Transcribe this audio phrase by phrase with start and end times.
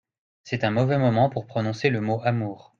[0.43, 2.69] C'est un mauvais moment pour prononcer le mot amour.